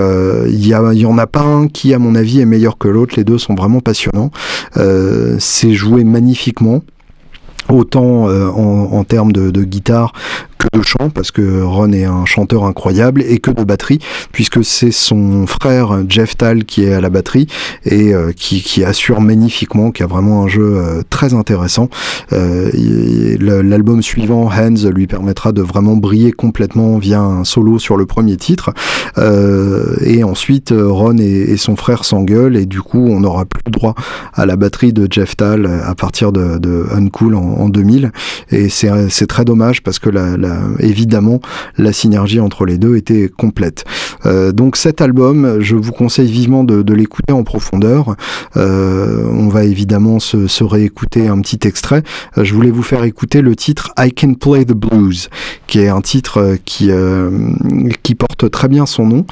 [0.50, 2.88] il y, a, y en a pas un qui à mon avis est meilleur que
[2.88, 3.16] l'autre.
[3.18, 4.32] Les deux sont vraiment passionnants.
[4.78, 6.82] Euh, c'est joué magnifiquement.
[7.70, 10.14] Autant euh, en, termes de, guitare
[10.58, 14.00] que de chant, parce que Ron est un chanteur incroyable, et que de batterie,
[14.32, 17.48] puisque c'est son frère Jeff Tal qui est à la batterie,
[17.86, 21.90] et euh, qui, qui, assure magnifiquement, qui a vraiment un jeu euh, très intéressant.
[22.34, 22.72] Euh,
[23.40, 28.38] L'album suivant, Hands, lui permettra de vraiment briller complètement via un solo sur le premier
[28.38, 28.72] titre,
[30.06, 33.96] et ensuite Ron et, son frère s'engueulent, et du coup on n'aura plus droit
[34.34, 38.12] à la batterie de Jeff Tal à partir de, Uncool en, en 2000,
[38.52, 40.47] et c'est très dommage parce que la, la,
[40.80, 41.40] évidemment
[41.78, 43.86] la synergie entre les deux était complète.
[44.26, 48.16] Euh, donc cet album, je vous conseille vivement de, l'écouter en profondeur.
[48.56, 52.02] Euh, on va évidemment se, se, réécouter un petit extrait.
[52.38, 55.30] Euh, je voulais vous faire écouter le titre I Can Play the Blues,
[55.68, 56.90] qui est un titre qui,
[58.04, 59.26] qui porte très bien son nom,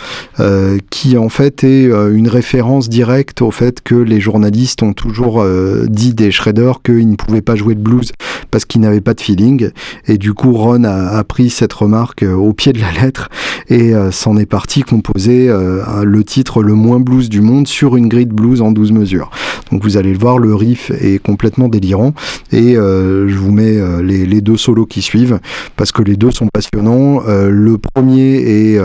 [0.90, 5.46] qui en fait est une référence directe au fait que les journalistes ont toujours
[5.88, 8.12] dit des shredders qu'ils ne pouvaient pas jouer de blues
[8.52, 9.70] parce qu'ils n'avaient pas de feeling.
[10.08, 13.30] Et du coup, Ron a, a pris cette remarque au pied de la lettre
[13.70, 18.26] et s'en est parti composer le titre le moins blues du monde sur une grille
[18.26, 19.30] de blues en 12 mesures.
[19.72, 22.14] Donc vous allez le voir, le riff est complètement délirant
[22.52, 25.40] et euh, je vous mets euh, les, les, deux solos qui suivent
[25.76, 27.24] parce que les deux sont passionnants.
[27.28, 28.80] Euh, le premier est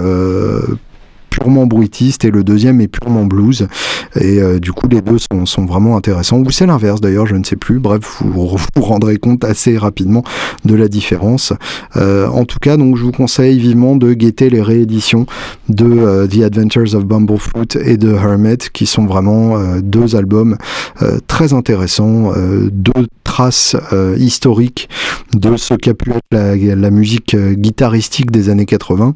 [1.40, 3.66] purement bruitiste et le deuxième est purement blues.
[4.20, 6.38] Et euh, du coup, les deux sont, sont vraiment intéressants.
[6.38, 7.79] Ou c'est l'inverse d'ailleurs, je ne sais plus.
[7.79, 10.22] Bref, vous vous rendrez compte assez rapidement
[10.64, 11.53] de la différence.
[11.96, 15.26] Euh, en tout cas, donc je vous conseille vivement de guetter les rééditions
[15.68, 20.57] de euh, The Adventures of Bumblefoot et de Hermit, qui sont vraiment deux albums
[21.26, 22.33] très intéressants,
[22.70, 23.76] deux traces
[24.18, 24.88] historiques
[25.35, 29.14] de ce qu'a pu être la, la musique guitaristique des années 80.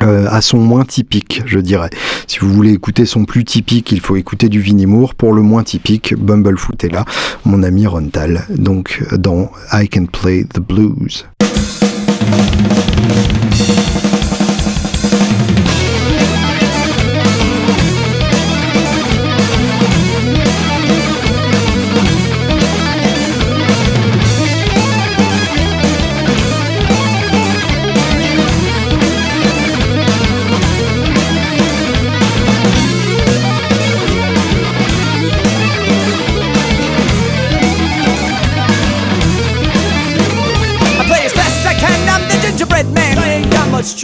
[0.00, 1.90] Euh, à son moins typique, je dirais.
[2.26, 5.14] Si vous voulez écouter son plus typique, il faut écouter du Vinnie Moore.
[5.14, 7.04] Pour le moins typique, Bumblefoot est là,
[7.44, 8.46] mon ami Rontal.
[8.48, 11.26] Donc, dans I Can Play the Blues.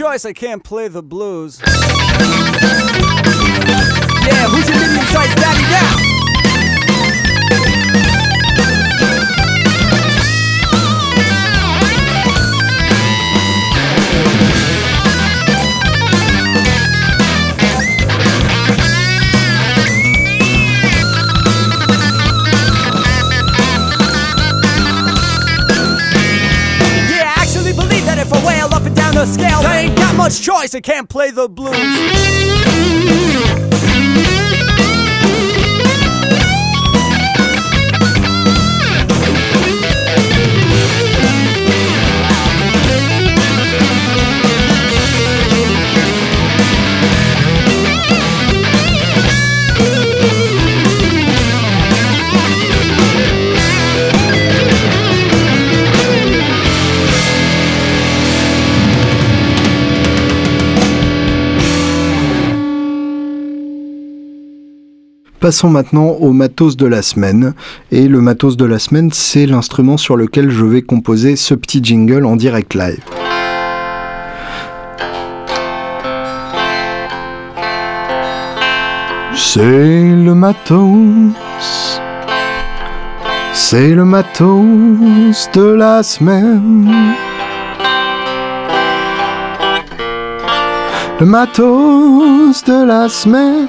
[0.09, 1.61] Choice, I can't play the blues.
[1.61, 1.69] Yeah,
[4.47, 6.09] who's your medium sized daddy now?
[29.19, 29.78] the scale.
[30.29, 33.18] Much choice, I can't play the blues.
[65.49, 67.55] Passons maintenant au matos de la semaine.
[67.91, 71.83] Et le matos de la semaine, c'est l'instrument sur lequel je vais composer ce petit
[71.83, 73.03] jingle en direct live.
[79.33, 81.33] C'est le matos.
[83.51, 87.15] C'est le matos de la semaine.
[91.19, 93.67] Le matos de la semaine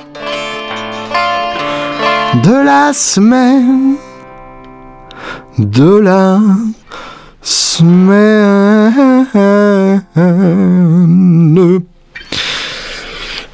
[2.34, 3.96] de la semaine,
[5.58, 6.40] de la
[7.42, 9.26] semaine.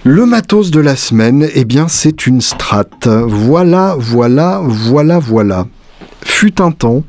[0.04, 2.84] Le matos de la semaine, eh bien, c'est une strat.
[3.04, 5.64] Voilà, voilà, voilà, voilà
[6.36, 7.02] fut un temps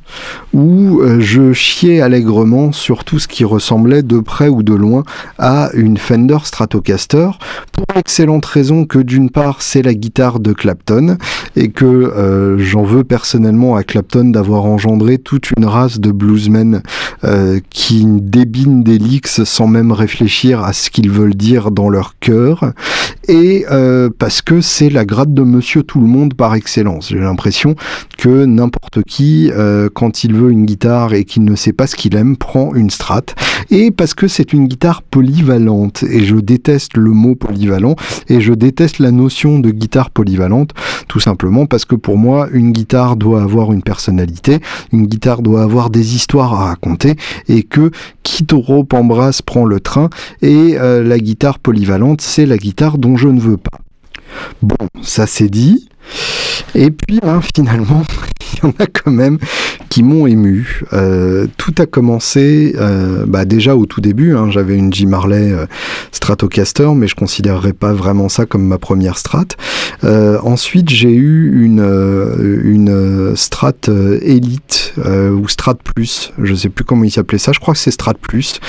[0.58, 5.04] où euh, je chiais allègrement sur tout ce qui ressemblait de près ou de loin
[5.38, 7.30] à une Fender Stratocaster,
[7.72, 11.18] pour l'excellente raison que d'une part c'est la guitare de Clapton,
[11.56, 16.82] et que euh, j'en veux personnellement à Clapton d'avoir engendré toute une race de bluesmen
[17.24, 22.18] euh, qui débinent des licks sans même réfléchir à ce qu'ils veulent dire dans leur
[22.20, 22.74] cœur,
[23.28, 23.66] et
[24.18, 27.10] parce que c'est la grade de Monsieur Tout le Monde par excellence.
[27.10, 27.76] J'ai l'impression
[28.18, 29.52] que n'importe qui,
[29.94, 32.90] quand il veut une guitare et qu'il ne sait pas ce qu'il aime, prend une
[32.90, 33.24] strat.
[33.70, 37.96] Et parce que c'est une guitare polyvalente, et je déteste le mot polyvalent,
[38.30, 40.72] et je déteste la notion de guitare polyvalente,
[41.08, 44.60] tout simplement parce que pour moi, une guitare doit avoir une personnalité,
[44.92, 47.16] une guitare doit avoir des histoires à raconter,
[47.48, 47.92] et que
[48.24, 50.10] Kitoro embrasse prend le train,
[50.42, 53.80] et euh, la guitare polyvalente, c'est la guitare dont je ne veux pas.
[54.62, 55.90] Bon, ça c'est dit.
[56.76, 58.04] Et puis hein, finalement,
[58.54, 59.38] il y en a quand même
[59.90, 60.82] qui m'ont ému.
[60.94, 64.36] Euh, tout a commencé euh, bah déjà au tout début.
[64.36, 65.66] Hein, J'avais une Jim Marley euh,
[66.12, 69.46] Stratocaster, mais je considérerais pas vraiment ça comme ma première strat.
[70.04, 73.74] ensuite, j'ai eu une strat
[74.22, 77.52] Elite ou strat plus, je sais plus comment il s'appelait ça.
[77.52, 78.60] Je crois que c'est strat plus,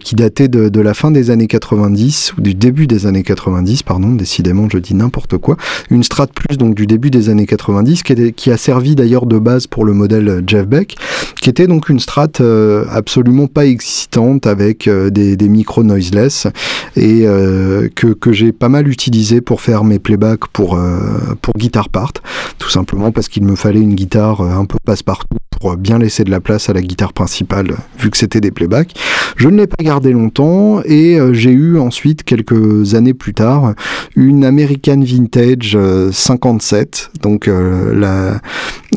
[0.00, 3.82] qui datait de, de la fin des années 90 ou du début des années 90,
[3.82, 4.12] pardon.
[4.14, 5.56] Décidément, je dis n'importe quoi.
[5.90, 9.84] Une strat plus du début des années 90 qui, a servi d'ailleurs de base pour
[9.84, 10.96] le modèle Jeff Beck,
[11.40, 16.46] qui était donc une strat euh, absolument pas excitante avec euh, des, des micros noiseless
[16.96, 20.78] et euh, que, que j'ai pas mal utilisé pour faire mes playbacks pour,
[21.40, 22.12] pour Guitar Part,
[22.58, 26.30] tout simplement parce qu'il me fallait une guitare un peu passe-partout pour bien laisser de
[26.30, 28.94] la place à la guitare principale, vu que c'était des playbacks.
[29.36, 33.74] Je ne l'ai pas gardé longtemps et j'ai eu ensuite, quelques années plus tard,
[34.16, 35.76] une American Vintage
[36.60, 38.40] 57, donc la,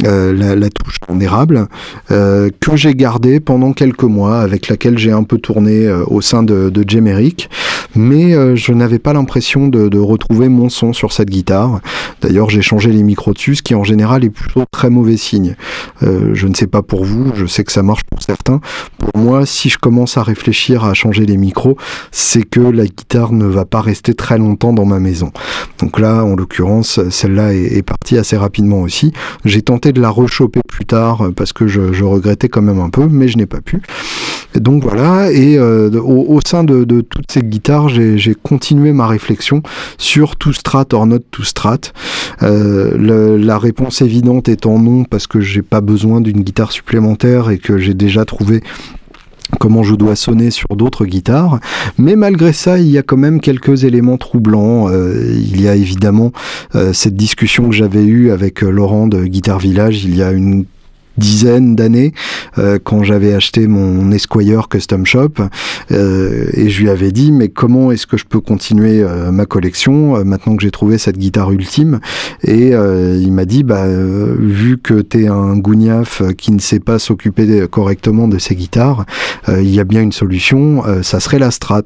[0.01, 1.67] la, la, touche en érable,
[2.09, 6.69] que j'ai gardé pendant quelques mois, avec laquelle j'ai un peu tourné au sein de,
[6.69, 7.49] de Gemeric,
[7.95, 11.79] mais je n'avais pas l'impression de, de, retrouver mon son sur cette guitare.
[12.21, 15.55] D'ailleurs, j'ai changé les micros dessus, ce qui en général est plutôt très mauvais signe.
[16.01, 18.61] je ne sais pas pour vous, je sais que ça marche pour certains.
[18.97, 21.77] Pour moi, si je commence à réfléchir à changer les micros,
[22.11, 25.31] c'est que la guitare ne va pas rester très longtemps dans ma maison.
[25.79, 29.11] Donc là, en l'occurrence, celle-là est, partie assez rapidement aussi.
[29.43, 33.07] J'ai tenté de la rechoper plus tard parce que je, regrettais quand même un peu,
[33.09, 33.81] mais je n'ai pas pu.
[34.55, 39.61] donc voilà, et euh, au, sein de, toutes ces guitares, j'ai continué ma réflexion
[39.97, 41.79] sur tout strat or not to strat.
[42.41, 47.57] Euh, la réponse évidente étant non parce que j'ai pas besoin d'une guitare supplémentaire et
[47.57, 48.61] que j'ai déjà trouvé
[49.59, 51.59] comment je dois sonner sur d'autres guitares.
[51.97, 54.89] Mais malgré ça, il y a quand même quelques éléments troublants.
[54.89, 56.31] Euh, il y a évidemment
[56.75, 60.31] euh, cette discussion que j'avais eue avec euh, Laurent de Guitar Village il y a
[60.31, 60.65] une
[61.17, 62.13] dizaine d'années
[62.57, 65.33] euh, quand j'avais acheté mon Esquire Custom Shop
[65.91, 69.45] euh, et je lui avais dit mais comment est-ce que je peux continuer euh, ma
[69.45, 71.99] collection maintenant que j'ai trouvé cette guitare ultime?
[72.43, 77.65] Et il m'a dit bah vu que t'es un gougnaf qui ne sait pas s'occuper
[77.69, 79.05] correctement de ses guitares
[79.47, 81.83] il y a bien une solution ça serait la Strat.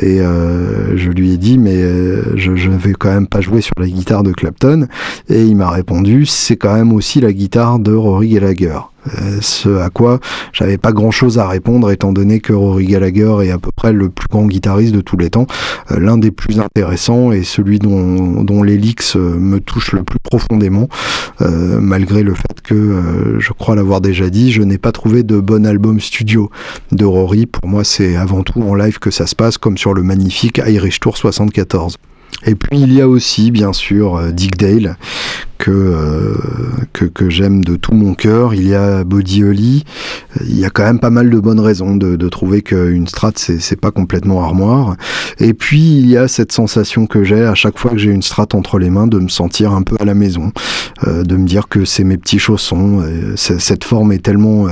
[0.00, 1.76] Et je lui ai dit mais
[2.36, 4.86] je, je ne vais quand même pas jouer sur la guitare de Clapton.
[5.28, 9.78] Et il m'a répondu c'est quand même aussi la guitare de Rory Gallagher euh, ce
[9.78, 10.20] à quoi
[10.52, 13.92] j'avais pas grand chose à répondre étant donné que Rory Gallagher est à peu près
[13.92, 15.46] le plus grand guitariste de tous les temps,
[15.90, 20.18] euh, l'un des plus intéressants et celui dont, dont l'élix euh, me touche le plus
[20.18, 20.88] profondément,
[21.40, 25.66] malgré le fait que, je crois l'avoir déjà dit, je n'ai pas trouvé de bon
[25.66, 26.50] album studio
[26.92, 27.46] de Rory.
[27.46, 30.60] Pour moi, c'est avant tout en live que ça se passe, comme sur le magnifique
[30.66, 31.96] Irish Tour 74.
[32.46, 34.96] Et puis il y a aussi bien sûr Dick Dale
[35.58, 36.34] que, euh,
[36.92, 38.54] que, que j'aime de tout mon cœur.
[38.54, 39.84] Il y a Body Holly.
[40.44, 43.32] Il y a quand même pas mal de bonnes raisons de, de trouver qu'une strat
[43.36, 44.96] c'est, pas complètement armoire.
[45.38, 48.22] Et puis il y a cette sensation que j'ai à chaque fois que j'ai une
[48.22, 50.52] strat entre les mains de me sentir un peu à la maison,
[51.06, 53.02] euh, de me dire que c'est mes petits chaussons.
[53.36, 54.68] cette forme est tellement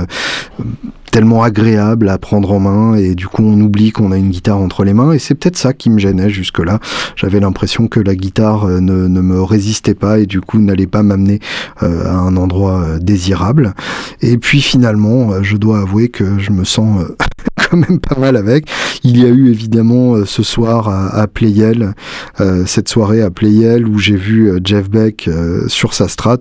[1.11, 4.57] tellement agréable à prendre en main et du coup on oublie qu'on a une guitare
[4.57, 6.79] entre les mains et c'est peut-être ça qui me gênait jusque là
[7.15, 11.01] j'avais l'impression que la guitare euh, ne, ne, me résistait pas et du coup pas
[11.01, 11.39] m'amener
[11.81, 13.73] euh, à un endroit euh, désirable.
[14.21, 17.05] Et puis finalement je dois avouer que je me sens
[17.75, 18.67] même pas mal avec
[19.03, 21.93] il y a eu évidemment ce soir à, Playel
[22.65, 25.29] cette soirée à Playel où j'ai vu Jeff Beck
[25.67, 26.39] sur sa strat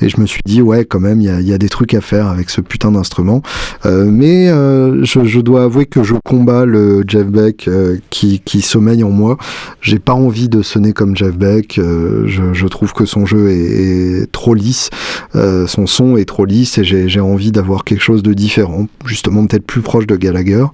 [0.00, 2.28] et je me suis dit ouais quand même il y a, des trucs à faire
[2.28, 3.42] avec ce putain d'instrument
[3.84, 9.10] mais euh, je, dois avouer que je combats le Jeff Beck euh, qui, sommeille en
[9.10, 9.36] moi.
[9.80, 11.78] J'ai pas envie de sonner comme Jeff Beck.
[11.78, 14.90] Euh, je, trouve que son jeu est, est trop lisse,
[15.34, 19.66] son son est trop lisse et j'ai envie d'avoir quelque chose de différent, justement peut-être
[19.66, 20.65] plus proche de Gallagher.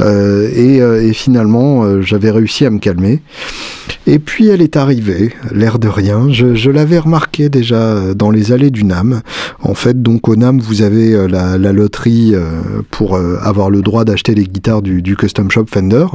[0.00, 3.20] Et, et, finalement, j'avais réussi à me calmer.
[4.06, 6.26] Et puis elle est arrivée, l'air de rien.
[6.30, 9.22] Je, je l'avais remarqué déjà dans les allées du NAM.
[9.62, 12.34] En fait, donc au NAM, vous avez la, la loterie
[12.90, 16.06] pour euh, avoir le droit d'acheter les guitares du, du, Custom Shop Fender.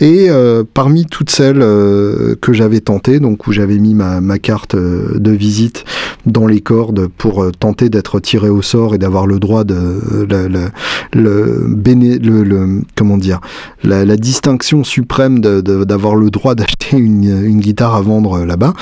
[0.00, 4.38] Et euh, parmi toutes celles euh, que j'avais tentées, donc où j'avais mis ma, ma,
[4.38, 5.84] carte de visite
[6.26, 10.48] dans les cordes pour tenter d'être tiré au sort et d'avoir le droit de le,
[10.48, 10.70] le,
[11.12, 13.40] le, le, comment dire
[13.82, 18.74] la, la distinction suprême d'avoir le droit d'acheter une, une, guitare à vendre là-bas,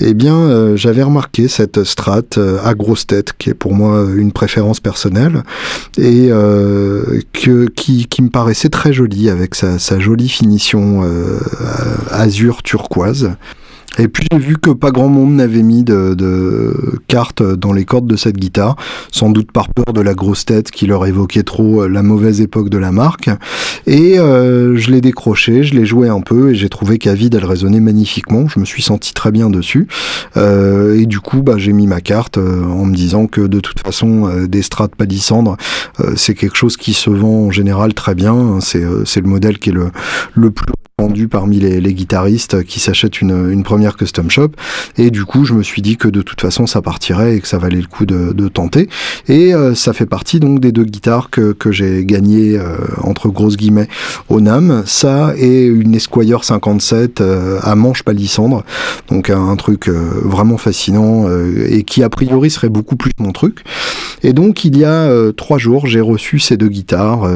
[0.00, 2.22] eh bien j'avais remarqué cette Strat
[2.64, 5.42] à grosse tête qui est pour moi une préférence personnelle
[5.98, 11.38] et euh, qui, me paraissait très jolie avec sa, jolie finition euh,
[12.10, 13.32] azur turquoise.
[13.98, 16.76] Et puis j'ai vu que pas grand monde n'avait mis de,
[17.08, 18.76] cartes dans les cordes de cette guitare,
[19.10, 22.68] sans doute par peur de la grosse tête qui leur évoquait trop la mauvaise époque
[22.68, 23.30] de la marque.
[23.86, 27.34] Et euh, je l'ai décroché, je l'ai joué un peu et j'ai trouvé qu'à vide
[27.34, 28.46] elle résonnait magnifiquement.
[28.48, 29.88] Je me suis senti très bien dessus.
[30.36, 33.60] Euh, et du coup, bah, j'ai mis ma carte euh, en me disant que de
[33.60, 35.56] toute façon, euh, des strates palissandres,
[36.00, 38.58] euh, c'est quelque chose qui se vend en général très bien.
[38.60, 39.90] C'est le modèle qui est le,
[40.34, 44.50] le plus vendu parmi les, guitaristes qui s'achètent une, première custom shop.
[44.98, 47.48] Et du coup, je me suis dit que de toute façon, ça partirait et que
[47.48, 48.88] ça valait le coup de, tenter.
[49.28, 53.28] Et euh, ça fait partie donc des deux guitares que, que j'ai gagné euh, entre
[53.28, 53.88] grosses guillemets
[54.28, 54.82] au NAM.
[54.86, 58.64] Ça et une Esquire 57 euh, à manche palissandre.
[59.08, 61.26] Donc un, truc vraiment fascinant
[61.68, 63.62] et qui a priori serait beaucoup plus mon truc.
[64.22, 67.28] Et donc il y a trois jours, j'ai reçu ces deux guitares.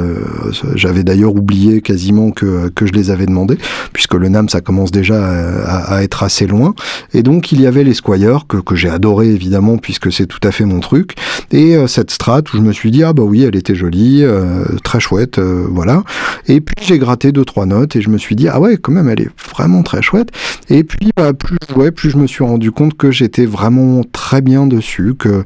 [0.75, 3.59] J'avais d'ailleurs oublié quasiment que, que je les avais demandé
[3.93, 6.75] puisque le NAM, ça commence déjà à, à, être assez loin.
[7.13, 10.41] Et donc, il y avait les Squire, que, que j'ai adoré évidemment, puisque c'est tout
[10.43, 11.15] à fait mon truc.
[11.53, 14.23] Et euh, cette strat, où je me suis dit, ah bah oui, elle était jolie,
[14.23, 16.03] euh, très chouette, euh, voilà.
[16.47, 18.93] Et puis, j'ai gratté deux, trois notes, et je me suis dit, ah ouais, quand
[18.93, 20.29] même, elle est vraiment très chouette.
[20.69, 24.03] Et puis, bah, plus je jouais, plus je me suis rendu compte que j'étais vraiment
[24.13, 25.45] très bien dessus, que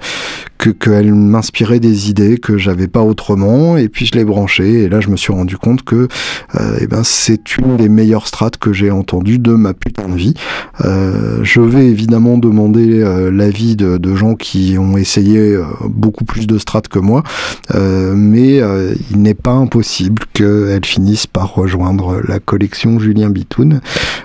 [0.59, 5.01] qu'elle m'inspirait des idées que j'avais pas autrement et puis je l'ai branché et là
[5.01, 6.09] je me suis rendu compte que
[6.81, 10.35] eh ben c'est une des meilleures strates que j'ai entendues de ma putain de vie
[10.85, 16.25] euh, je vais évidemment demander euh, l'avis de, de, gens qui ont essayé euh, beaucoup
[16.25, 17.23] plus de strates que moi
[17.75, 18.61] mais
[19.11, 23.81] il n'est pas impossible qu'elle finisse par rejoindre la collection Julien Bitoun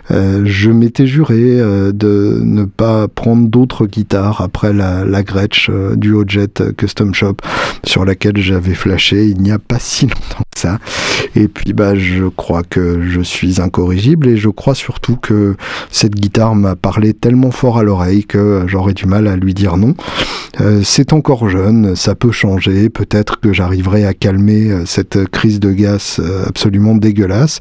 [0.10, 6.64] je m'étais juré de ne pas prendre d'autres guitares après la, la Gretsch du Jet
[6.78, 7.38] Custom Shop
[7.86, 10.80] sur laquelle j'avais flashé il n'y a pas si longtemps que ça.
[11.36, 15.56] Et puis bah je crois que je suis incorrigible et je crois surtout que
[15.91, 19.78] cette guitare m'a parlé tellement fort à l'oreille que j'aurais du mal à lui dire
[19.78, 19.96] non.
[20.62, 25.60] Euh, c'est encore jeune, ça peut changer, peut-être que j'arriverai à calmer euh, cette crise
[25.60, 27.60] de gaz euh, absolument dégueulasse,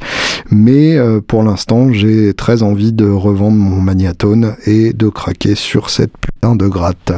[0.50, 6.12] mais pour l'instant j'ai très envie de revendre mon magnatone et de craquer sur cette
[6.18, 7.12] putain de gratte.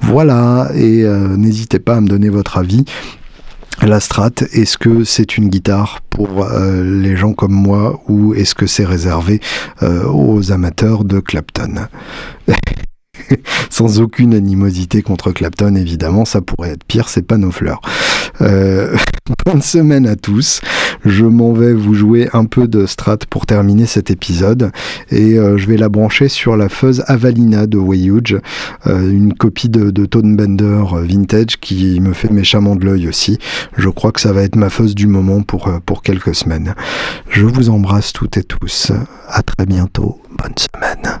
[0.00, 1.04] Voilà, et
[1.36, 2.84] n'hésitez pas à me donner votre avis.
[3.82, 8.54] La Strat, est-ce que c'est une guitare pour euh, les gens comme moi ou est-ce
[8.54, 9.40] que c'est réservé
[9.82, 11.86] euh, aux amateurs de Clapton?
[13.70, 17.80] Sans aucune animosité contre Clapton, évidemment, ça pourrait être pire, c'est pas nos fleurs.
[18.40, 18.96] Euh,
[19.46, 20.60] bonne semaine à tous.
[21.04, 24.70] Je m'en vais vous jouer un peu de strat pour terminer cet épisode
[25.10, 28.38] et euh, je vais la brancher sur la fuzz Avalina de Wayuge,
[28.86, 33.38] euh, une copie de, de Tone Bender vintage qui me fait méchamment de l'œil aussi.
[33.76, 36.74] Je crois que ça va être ma fuzz du moment pour, euh, pour quelques semaines.
[37.28, 38.92] Je vous embrasse toutes et tous.
[39.28, 40.20] À très bientôt.
[40.38, 41.20] Bonne semaine.